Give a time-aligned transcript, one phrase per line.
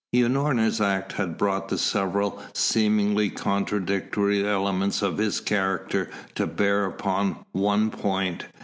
[0.15, 7.45] Unorna's act had brought the several seemingly contradictory elements of his character to bear upon
[7.51, 8.47] one point.